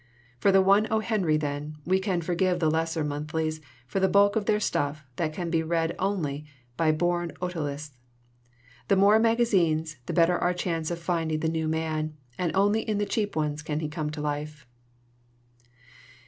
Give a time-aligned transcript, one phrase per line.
[0.39, 0.99] "For one O.
[1.01, 5.31] Henry, then, we can forgive the lesser monthlies for the bulk of their stuff that
[5.31, 6.43] can be read only
[6.75, 7.97] by born otoliths.
[8.87, 12.97] The more magazines, the better our chance of finding the new man, and only in
[12.97, 14.65] the cheap ones can he come to life."